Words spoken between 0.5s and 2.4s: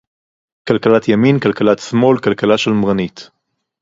כלכלת ימין, כלכלת שמאל,